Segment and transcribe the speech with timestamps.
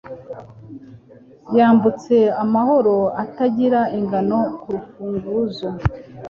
[1.57, 5.67] Yambutse amahoro atagira ingano ku rufunzo.